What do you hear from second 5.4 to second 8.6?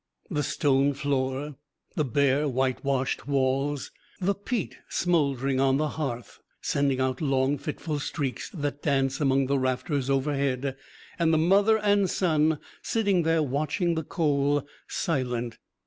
on the hearth, sending out long, fitful streaks